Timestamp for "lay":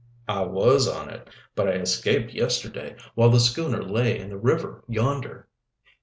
3.87-4.17